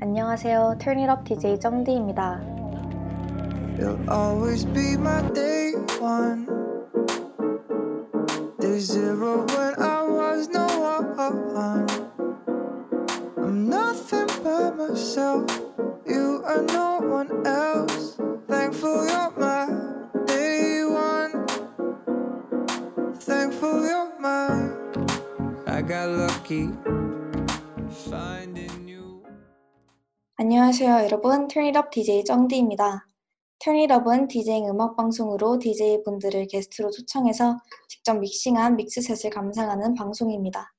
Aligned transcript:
안녕하세요. 0.00 0.78
턴잇업 0.80 1.24
DJ 1.24 1.60
정디입니다. 1.60 2.40
You'll 3.78 4.10
always 4.10 4.64
be 4.66 4.94
my 4.94 5.22
day 5.32 5.74
one. 6.00 6.46
Day 8.58 8.78
zero 8.78 9.46
when 9.56 9.74
I 9.78 10.02
was 10.08 10.48
no 10.48 10.66
one. 10.80 11.86
I'm 13.36 13.68
nothing 13.68 14.26
but 14.42 14.76
myself. 14.76 15.44
You 16.06 16.42
are 16.44 16.62
no 16.62 17.00
one 17.00 17.46
else. 17.46 18.16
Thankful 18.48 19.06
you're 19.06 19.32
my 19.38 19.66
day 20.26 20.84
one. 20.84 21.46
Thankful 23.20 23.84
you're 23.84 24.12
mine. 24.20 24.74
I 25.66 25.82
got 25.82 26.08
lucky 26.08 26.70
안녕하세요, 30.37 31.05
여러분. 31.05 31.47
턴잇업 31.47 31.91
DJ 31.91 32.25
정디입니다. 32.25 33.07
턴잇업은 33.59 34.27
디제잉 34.27 34.67
음악 34.67 34.97
방송으로 34.97 35.59
DJ 35.59 36.03
분들을 36.03 36.47
게스트로 36.47 36.91
초청해서 36.91 37.57
직접 37.87 38.19
믹싱한 38.19 38.75
믹스셋을 38.75 39.33
감상하는 39.33 39.93
방송입니다. 39.93 40.73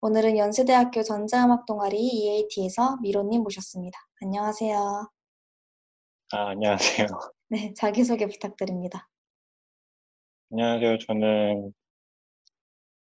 오늘은 0.00 0.38
연세대학교 0.38 1.02
전자음악 1.02 1.66
동아리 1.66 1.98
EAT에서 1.98 2.96
미로님 3.02 3.42
모셨습니다. 3.42 3.98
안녕하세요. 4.22 5.10
아, 6.32 6.46
안녕하세요. 6.48 7.06
네, 7.50 7.74
자기소개 7.74 8.26
부탁드립니다. 8.28 9.10
안녕하세요. 10.52 10.96
저는 11.06 11.74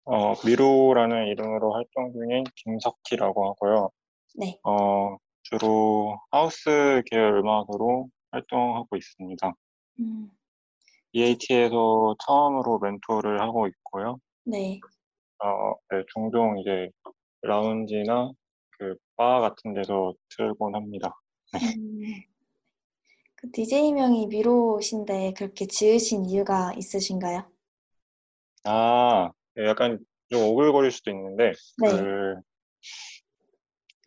어, 0.05 0.35
미로라는 0.45 1.27
이름으로 1.27 1.73
활동 1.73 2.13
중인 2.13 2.45
김석희라고 2.55 3.49
하고요. 3.49 3.89
네, 4.35 4.57
어, 4.63 5.17
주로 5.49 6.19
하우스 6.31 7.01
계열 7.09 7.37
음악으로 7.39 8.09
활동하고 8.31 8.95
있습니다. 8.97 9.53
음, 9.99 10.31
EAT에서 11.13 12.15
처음으로 12.25 12.79
멘토를 12.79 13.41
하고 13.41 13.67
있고요. 13.67 14.19
네, 14.43 14.79
어, 15.39 15.73
네, 15.91 16.03
종종 16.13 16.57
이제 16.59 16.89
라운지나 17.41 18.31
그 18.77 18.95
바 19.17 19.39
같은 19.39 19.73
데서 19.73 20.13
틀곤 20.29 20.75
합니다. 20.75 21.15
음, 21.55 22.23
그 23.35 23.49
DJ명이 23.51 24.27
미로신데 24.27 25.33
그렇게 25.37 25.65
지으신 25.65 26.25
이유가 26.25 26.73
있으신가요? 26.77 27.49
아, 28.65 29.31
네, 29.55 29.67
약간 29.67 29.99
좀 30.29 30.41
오글거릴 30.43 30.91
수도 30.91 31.11
있는데, 31.11 31.53
네. 31.77 31.87
그, 31.89 32.41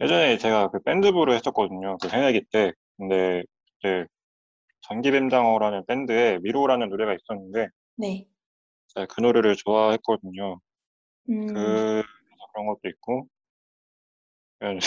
예전에 0.00 0.38
제가 0.38 0.68
그 0.70 0.80
밴드부를 0.82 1.34
했었거든요. 1.34 1.98
그 2.00 2.08
새내기 2.08 2.46
때. 2.50 2.72
근데 2.96 3.42
이제 3.78 4.06
전기뱀장어라는 4.82 5.84
밴드에 5.86 6.38
미로라는 6.42 6.88
노래가 6.88 7.14
있었는데, 7.14 7.68
네, 7.96 8.26
제가 8.88 9.06
그 9.06 9.20
노래를 9.20 9.56
좋아했거든요. 9.56 10.58
음, 11.28 11.46
그, 11.46 12.02
그런 12.52 12.66
것도 12.66 12.80
있고, 12.84 13.26
그냥 14.58 14.78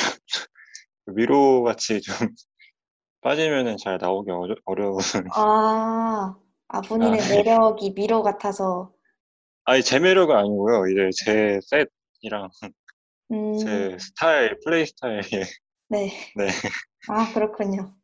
미로 1.16 1.64
같이 1.64 2.02
좀 2.02 2.16
빠지면은 3.22 3.78
잘 3.78 3.97
나오기 4.00 4.31
어려, 4.31 4.56
어려운. 4.66 5.00
아, 5.36 6.36
아, 6.67 6.81
본인의 6.81 7.22
아, 7.22 7.23
네. 7.28 7.38
매력이 7.38 7.94
미로 7.94 8.23
같아서, 8.23 8.94
아니, 9.66 9.81
제 9.81 10.00
매력은 10.00 10.36
아니고요. 10.36 10.88
이제 10.88 11.09
제 11.23 11.59
셋이랑 12.22 12.50
음, 13.33 13.57
제 13.57 13.97
스타일, 13.99 14.59
플레이 14.63 14.85
스타일이. 14.85 15.27
네. 15.89 16.11
네, 16.37 16.47
아, 17.09 17.33
그렇군요. 17.33 17.95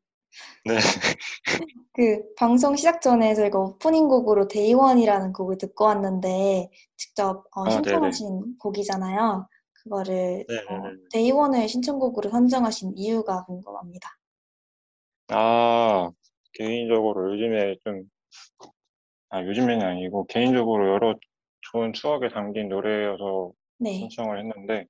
네. 0.66 0.76
그 1.94 2.34
방송 2.36 2.76
시작 2.76 3.02
전에 3.02 3.36
저희가 3.36 3.60
오프닝 3.60 4.08
곡으로 4.08 4.48
Day 4.48 4.68
One이라는 4.68 5.34
곡을 5.34 5.58
듣고 5.58 5.86
왔는데 5.86 6.70
직접 6.98 7.46
어, 7.56 7.66
아. 7.66 7.70
신청하신 7.70 8.58
곡이잖아요. 8.60 9.48
그거를 9.84 10.46
어, 10.50 10.74
네네네. 10.74 10.98
데이원을 11.12 11.68
신청곡으로 11.68 12.30
선정하신 12.30 12.94
이유가 12.96 13.46
궁금합니다. 13.46 14.10
아, 15.30 16.12
개인적으로 16.54 17.32
요즘에 17.32 17.76
좀, 17.84 18.04
아, 19.30 19.44
요즘에는 19.44 19.86
아니고, 19.86 20.26
개인적으로 20.26 20.90
여러 20.90 21.16
좋은 21.72 21.94
추억에 21.94 22.30
담긴 22.30 22.70
노래여서 22.70 23.52
네, 23.78 23.94
신청을 24.00 24.40
했는데, 24.40 24.88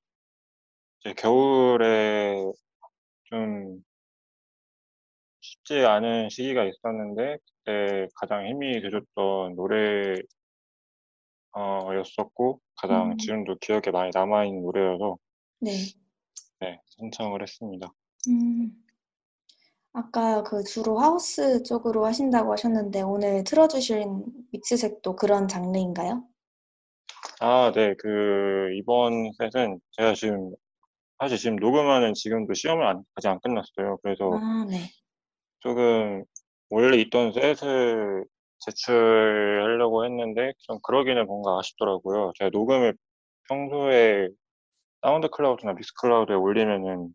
이제 1.00 1.14
겨울에 1.14 2.36
좀 3.26 3.84
쉽지 5.42 5.86
않은 5.86 6.30
시기가 6.30 6.66
있었는데, 6.66 7.38
그때 7.64 8.08
가장 8.16 8.46
힘이 8.48 8.82
되줬던 8.82 9.56
노래, 9.56 10.16
어, 11.54 11.90
였었고, 11.96 12.60
가장 12.76 13.12
음, 13.12 13.18
지금도 13.18 13.56
기억에 13.60 13.92
많이 13.92 14.12
남아있는 14.14 14.62
노래여서, 14.62 15.18
네. 15.60 15.72
네, 16.60 16.80
신청을 16.88 17.42
했습니다. 17.42 17.88
음, 18.30 18.72
아까 19.94 20.44
그 20.44 20.64
주로 20.64 21.00
하우스 21.00 21.64
쪽으로 21.64 22.06
하신다고 22.06 22.52
하셨는데 22.54 23.02
오늘 23.02 23.44
틀어주신 23.44 24.24
믹스색도 24.52 25.16
그런 25.16 25.48
장르인가요? 25.48 26.24
아, 27.42 27.72
네, 27.74 27.96
그, 27.98 28.70
이번 28.76 29.32
셋은 29.38 29.80
제가 29.92 30.14
지금, 30.14 30.54
사실 31.20 31.38
지금 31.38 31.56
녹음하는 31.58 32.14
지금도 32.14 32.54
시험을 32.54 32.86
안- 32.86 33.04
아직 33.16 33.28
안 33.28 33.40
끝났어요. 33.42 33.98
그래서 34.02 34.32
아, 34.42 34.66
네. 34.70 34.90
조금, 35.60 36.24
원래 36.70 36.98
있던 36.98 37.34
셋을 37.34 38.26
제출하려고 38.60 40.06
했는데, 40.06 40.54
좀 40.60 40.80
그러기는 40.84 41.26
뭔가 41.26 41.60
아쉽더라고요. 41.60 42.32
제가 42.38 42.50
녹음을 42.52 42.96
평소에 43.50 44.30
사운드 45.02 45.28
클라우드나 45.30 45.74
믹스 45.74 45.94
클라우드에 46.02 46.36
올리면은, 46.36 47.14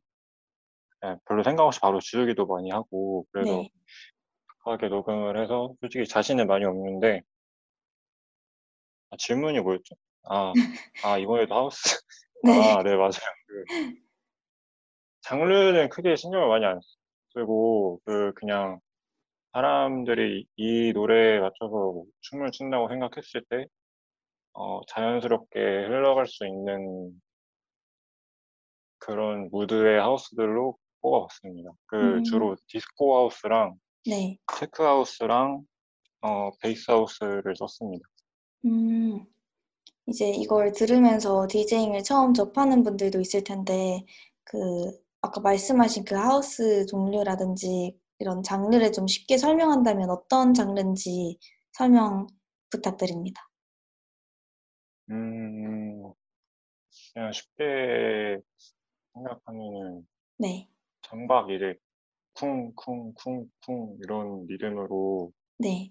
그냥 1.00 1.18
별로 1.26 1.42
생각 1.42 1.64
없이 1.64 1.80
바로 1.80 2.00
지우기도 2.00 2.46
많이 2.46 2.70
하고, 2.70 3.26
그래서 3.32 3.50
네. 3.52 3.70
급하게 4.46 4.88
녹음을 4.88 5.42
해서, 5.42 5.74
솔직히 5.80 6.06
자신은 6.06 6.46
많이 6.46 6.64
없는데, 6.66 7.22
아, 9.10 9.16
질문이 9.18 9.60
뭐였죠? 9.60 9.94
아, 10.24 10.52
아, 11.04 11.18
이번에도 11.18 11.54
하우스. 11.54 11.98
네. 12.44 12.52
아, 12.52 12.82
네, 12.82 12.94
맞아요. 12.94 13.10
그, 13.46 13.64
장르는 15.22 15.88
크게 15.88 16.16
신경을 16.16 16.48
많이 16.48 16.66
안 16.66 16.78
쓰고, 17.32 18.00
그, 18.04 18.32
그냥 18.34 18.80
사람들이 19.52 20.46
이 20.56 20.92
노래에 20.92 21.40
맞춰서 21.40 21.70
뭐 21.70 22.04
춤을 22.20 22.50
춘다고 22.50 22.88
생각했을 22.88 23.44
때, 23.48 23.66
어, 24.52 24.84
자연스럽게 24.88 25.58
흘러갈 25.58 26.26
수 26.26 26.46
있는 26.46 27.12
그런 28.98 29.48
무드의 29.50 30.00
house들로 30.00 30.76
뽑아봤습니다. 31.00 31.70
그, 31.86 31.96
음, 31.96 32.24
주로 32.24 32.56
disco 32.66 33.16
house랑 33.16 33.76
네. 34.06 34.36
tech 34.58 34.82
house랑, 34.82 35.62
어, 36.20 36.50
bass 36.60 36.90
house를 36.90 37.56
썼습니다. 37.56 38.06
음, 38.66 39.24
이제 40.06 40.30
이걸 40.30 40.72
들으면서 40.72 41.46
디제잉을 41.48 42.02
처음 42.02 42.34
접하는 42.34 42.82
분들도 42.82 43.20
있을 43.20 43.44
텐데, 43.44 44.04
그, 44.44 44.58
아까 45.22 45.40
말씀하신 45.40 46.04
그 46.04 46.14
하우스 46.14 46.86
종류라든지 46.86 47.98
이런 48.18 48.42
장르를 48.42 48.92
좀 48.92 49.06
쉽게 49.06 49.38
설명한다면 49.38 50.10
어떤 50.10 50.52
장르인지 50.54 51.38
설명 51.72 52.26
부탁드립니다. 52.70 53.42
음, 55.10 56.12
그냥 57.12 57.32
쉽게 57.32 58.40
생각하면은, 59.14 60.06
네, 60.36 60.68
장박 61.02 61.50
이제 61.50 61.76
쿵쿵쿵쿵 62.34 63.98
이런 64.02 64.46
리듬으로 64.48 65.32
네. 65.58 65.90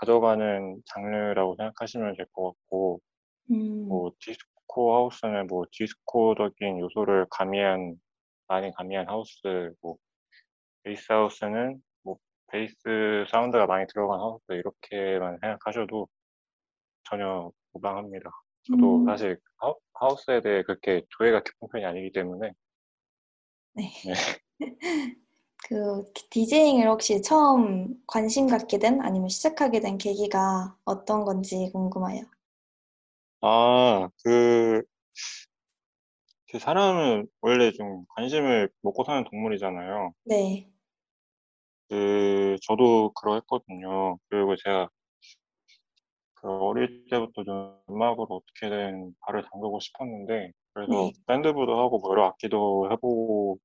가져가는 0.00 0.80
장르라고 0.86 1.56
생각하시면 1.56 2.16
될 2.16 2.26
것 2.32 2.52
같고, 2.52 3.00
음, 3.50 3.88
뭐 3.88 4.12
디스코 4.20 4.94
하우스는 4.94 5.46
뭐 5.46 5.64
디스코적인 5.70 6.80
요소를 6.80 7.26
가미한 7.30 8.00
많이 8.48 8.72
가미한 8.72 9.08
하우스, 9.08 9.72
뭐 9.80 9.96
베이스 10.82 11.10
하우스는 11.12 11.82
뭐 12.02 12.18
베이스 12.48 13.26
사운드가 13.30 13.66
많이 13.66 13.86
들어간 13.88 14.20
하우스 14.20 14.44
이렇게만 14.50 15.38
생각하셔도 15.40 16.08
전혀 17.04 17.50
무방합니다. 17.72 18.30
저도 18.64 19.00
음, 19.00 19.06
사실 19.06 19.38
하우, 19.58 19.74
하우 19.94 20.16
스에 20.16 20.40
대해 20.42 20.62
그렇게 20.62 21.02
조예가 21.10 21.42
깊은 21.42 21.68
편이 21.68 21.84
아니기 21.84 22.12
때문에 22.12 22.52
네. 23.74 23.90
네. 24.04 24.14
그 25.68 26.12
디제잉을 26.30 26.88
혹시 26.88 27.22
처음 27.22 27.94
관심 28.06 28.46
갖게 28.46 28.78
된 28.78 29.00
아니면 29.00 29.28
시작하게 29.28 29.80
된 29.80 29.98
계기가 29.98 30.76
어떤 30.84 31.24
건지 31.24 31.70
궁금해요. 31.72 32.24
아, 33.48 34.08
그 34.24 34.82
사람은 36.58 37.28
원래 37.42 37.70
좀 37.70 38.04
관심을 38.16 38.70
먹고 38.82 39.04
사는 39.04 39.22
동물이잖아요. 39.22 40.12
네. 40.24 40.68
그 41.88 42.56
저도 42.62 43.12
그러했거든요. 43.12 44.18
그리고 44.28 44.56
제가 44.56 44.88
그 46.34 46.48
어릴 46.48 47.06
때부터 47.08 47.44
좀 47.44 47.78
음악으로 47.88 48.26
어떻게든 48.42 49.14
발을 49.20 49.42
담그고 49.42 49.78
싶었는데 49.78 50.50
그래서 50.72 50.92
네. 50.92 51.12
밴드부도 51.28 51.78
하고 51.78 52.00
뭐 52.00 52.10
여러 52.10 52.24
악기도 52.26 52.90
해보고 52.90 53.60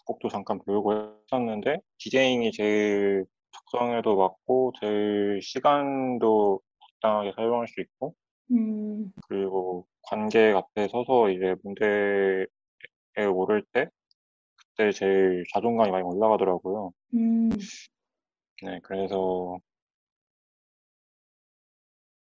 작곡도 0.00 0.30
잠깐 0.30 0.58
배우고 0.66 1.20
했었는데 1.30 1.78
디제잉이 1.98 2.50
제일 2.50 3.24
적성에도 3.52 4.16
맞고 4.16 4.72
제일 4.80 5.38
시간도 5.42 6.60
적당하게 6.90 7.34
사용할 7.36 7.68
수 7.68 7.80
있고 7.80 8.16
음, 8.50 9.12
그리고 9.28 9.86
관객 10.02 10.54
앞에 10.56 10.88
서서 10.88 11.30
이제 11.30 11.54
무대에 11.62 12.46
오를 13.32 13.64
때 13.72 13.88
그때 14.56 14.92
제일 14.92 15.44
자존감이 15.52 15.90
많이 15.90 16.04
올라가더라고요. 16.04 16.92
음, 17.14 17.50
네, 18.62 18.80
그래서 18.82 19.58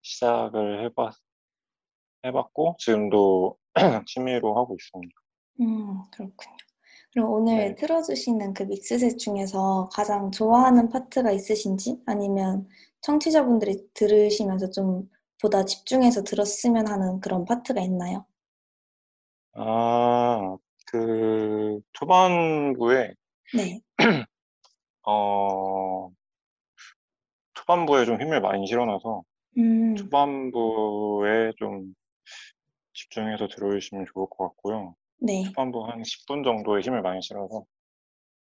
시작을 0.03 0.85
해봤, 0.85 1.15
해봤고 2.25 2.77
지금도 2.79 3.57
취미로 4.07 4.57
하고 4.57 4.75
있습니다. 4.75 5.15
음, 5.61 6.03
그렇군요. 6.11 6.57
그럼 7.13 7.31
오늘 7.31 7.57
네. 7.57 7.75
틀어주시는 7.77 8.55
그 8.55 8.65
믹스셋 8.65 9.19
중에서 9.19 9.89
가장 9.93 10.33
좋아하는 10.33 10.89
파트가 10.89 11.31
있으신지 11.31 12.03
아니면 12.07 12.69
청취자분들이 13.03 13.89
들으시면서 13.95 14.71
좀 14.71 15.09
보다 15.41 15.65
집중해서 15.65 16.23
들었으면 16.25 16.89
하는 16.89 17.21
그런 17.21 17.45
파트가 17.45 17.81
있나요? 17.83 18.27
아, 19.53 20.57
그 20.91 21.81
초반부에 21.93 23.15
네. 23.55 23.81
어 25.07 26.11
초반부에 27.55 28.05
좀 28.05 28.21
힘을 28.21 28.41
많이 28.41 28.67
실어놔서 28.67 29.23
음, 29.59 29.95
초반부에 29.97 31.53
좀 31.57 31.95
집중해서 32.93 33.49
들어주시면 33.49 34.07
좋을 34.13 34.27
것 34.31 34.49
같고요. 34.49 34.95
네. 35.19 35.45
초반부 35.45 35.87
한 35.87 36.03
10분 36.03 36.43
정도의 36.45 36.83
힘을 36.83 37.03
많이 37.03 37.21
실어서 37.23 37.65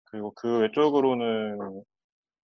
그리고 0.05 0.33
그 0.35 0.59
외적으로는 0.61 1.83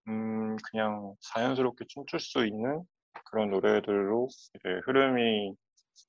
음 0.08 0.56
그냥 0.70 1.14
자연스럽게 1.20 1.84
춤출 1.88 2.20
수 2.20 2.46
있는 2.46 2.82
그런 3.26 3.50
노래들로 3.50 4.28
이제 4.54 4.80
흐름이 4.84 5.54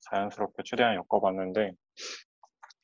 자연스럽게 0.09 0.63
최대한 0.65 0.95
엮어봤는데 0.95 1.73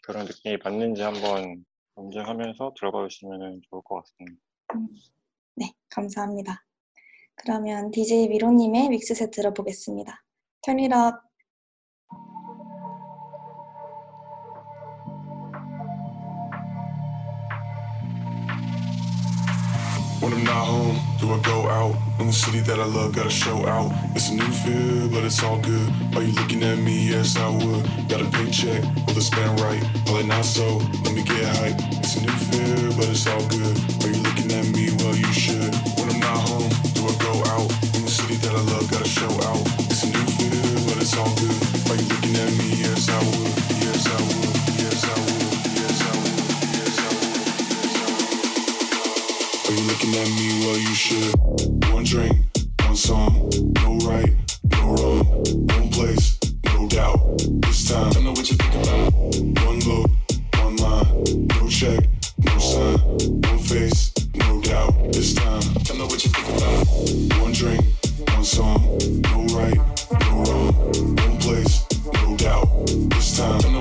그런 0.04 0.26
느낌이 0.26 0.58
맞는지 0.64 1.02
한번 1.02 1.66
검증하면서 1.96 2.74
들어가 2.78 3.08
주시면 3.08 3.62
좋을 3.70 3.82
것 3.84 4.04
같습니다. 4.04 4.42
음, 4.76 4.88
네, 5.56 5.74
감사합니다. 5.90 6.64
그러면 7.36 7.92
DJ 7.92 8.30
미로님의 8.30 8.90
믹스셋 8.90 9.32
들어보겠습니다. 9.32 10.24
Turn 10.62 10.80
it 10.80 10.94
up. 10.94 11.25
Do 21.26 21.34
I 21.34 21.40
go 21.40 21.68
out? 21.68 21.96
In 22.20 22.28
the 22.28 22.34
city 22.34 22.60
that 22.60 22.80
I 22.80 22.86
love, 22.86 23.16
gotta 23.16 23.32
show 23.32 23.66
out. 23.66 23.92
It's 24.16 24.30
a 24.30 24.36
new 24.36 24.52
feel, 24.64 25.10
but 25.10 25.24
it's 25.24 25.42
all 25.42 25.58
good. 25.58 25.90
Are 26.16 26.22
you 26.22 26.34
looking 26.34 26.62
at 26.64 26.78
me? 26.78 27.10
Yes, 27.10 27.36
I 27.36 27.50
would. 27.50 27.84
Got 28.08 28.22
a 28.22 28.26
paycheck, 28.26 28.84
will 29.08 29.18
it 29.18 29.22
spend 29.22 29.60
right? 29.60 29.82
Probably 30.06 30.28
not 30.28 30.46
so, 30.46 30.78
let 31.04 31.14
me 31.14 31.24
get 31.24 31.44
hype. 31.58 31.80
It's 31.98 32.16
a 32.18 32.22
new 32.22 32.38
feel, 32.50 32.94
but 32.98 33.10
it's 33.10 33.26
all 33.26 33.44
good. 33.48 33.76
Are 34.06 34.12
you 34.14 34.22
looking 34.22 34.52
at 34.54 34.66
me? 34.76 34.94
Well, 35.02 35.16
you 35.16 35.32
should. 35.34 35.74
When 35.98 36.10
I'm 36.14 36.20
not 36.20 36.38
home, 36.46 36.70
do 36.94 37.02
I 37.10 37.16
go 37.18 37.34
out? 37.54 37.70
In 37.96 38.02
the 38.06 38.14
city 38.20 38.36
that 38.46 38.54
I 38.54 38.62
love, 38.74 38.86
gotta 38.92 39.10
show 39.10 39.32
out. 39.50 39.66
It's 39.90 40.04
a 40.04 40.08
new 40.14 40.26
feel, 40.38 40.78
but 40.86 41.02
it's 41.02 41.18
all 41.18 41.34
good. 41.42 41.62
Are 41.90 41.98
you 41.98 42.06
looking 42.06 42.36
at 42.38 42.52
me? 42.60 42.86
Yes, 42.86 43.10
I 43.10 43.18
would. 43.18 43.54
Yes, 43.82 44.06
I 44.06 44.22
would. 44.22 44.45
At 50.18 50.30
me? 50.30 50.60
Well, 50.66 50.78
you 50.78 50.96
should. 50.96 51.36
One 51.92 52.04
drink, 52.04 52.38
one 52.86 52.96
song, 52.96 53.50
no 53.76 53.98
right, 54.08 54.34
no 54.72 54.96
wrong, 54.96 55.26
one 55.68 55.90
place, 55.90 56.40
no 56.66 56.88
doubt. 56.88 57.20
This 57.64 57.90
time, 57.90 58.12
tell 58.12 58.22
know 58.24 58.32
what 58.32 58.50
you 58.50 58.58
think 58.58 58.76
about. 58.76 59.14
One 59.66 59.80
look, 59.80 60.10
one 60.60 60.76
line, 60.78 61.48
no 61.48 61.68
check, 61.68 62.00
no 62.40 62.58
sign, 62.58 63.00
one 63.50 63.60
face, 63.60 64.14
no 64.36 64.62
doubt. 64.62 64.94
This 65.12 65.34
time, 65.34 65.62
tell 65.84 65.98
me 65.98 66.04
what 66.04 66.24
you 66.24 66.32
think 66.32 66.48
about. 66.58 67.42
One 67.42 67.52
drink, 67.52 67.84
one 68.30 68.44
song, 68.44 68.98
no 69.24 69.46
right, 69.56 69.80
no 70.30 70.44
wrong, 70.44 70.74
one 71.16 71.38
place, 71.40 71.86
no 72.22 72.38
doubt. 72.38 72.68
This 72.88 73.38
time, 73.38 73.75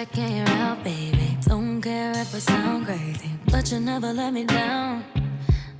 I 0.00 0.06
can't 0.06 0.48
help, 0.48 0.82
baby. 0.82 1.18
Eh? 1.18 1.36
Don't 1.46 1.82
care 1.82 2.12
if 2.12 2.34
I 2.34 2.38
sound 2.38 2.86
crazy, 2.86 3.32
but 3.50 3.70
you 3.70 3.80
never 3.80 4.14
let 4.14 4.32
me 4.32 4.44
down. 4.44 5.04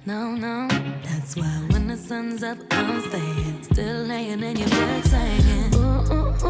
No, 0.04 0.32
no, 0.32 0.68
that's 1.02 1.36
why 1.36 1.66
when 1.70 1.86
the 1.86 1.96
sun's 1.96 2.42
up, 2.42 2.58
I'm 2.70 3.00
staying, 3.00 3.62
still 3.62 4.02
laying 4.04 4.42
in 4.42 4.56
your 4.58 4.68
bed, 4.68 5.04
saying, 5.06 5.74
ooh, 5.74 6.12
ooh, 6.12 6.46
ooh. 6.46 6.49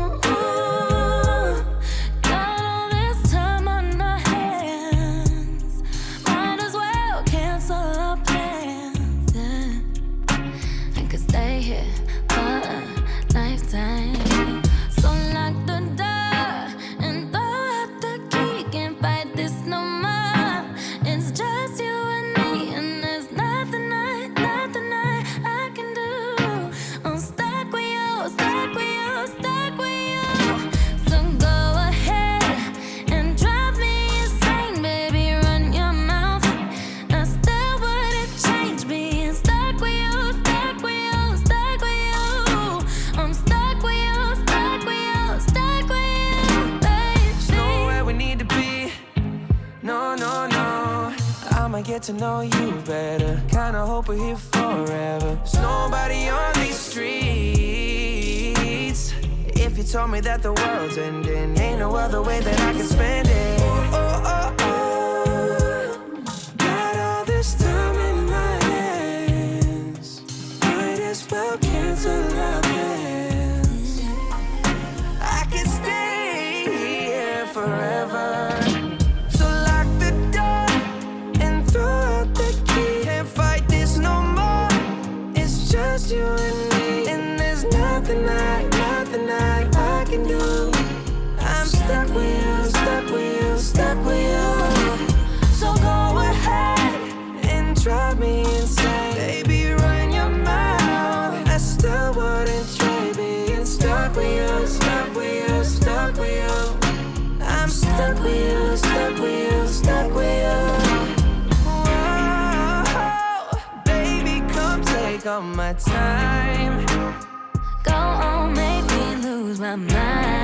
my 119.71 119.77
mind. 119.77 120.40